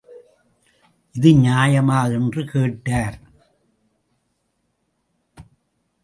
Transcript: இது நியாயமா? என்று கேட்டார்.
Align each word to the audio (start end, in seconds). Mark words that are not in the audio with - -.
இது 1.15 1.31
நியாயமா? 1.31 2.11
என்று 2.11 2.45
கேட்டார். 2.45 3.17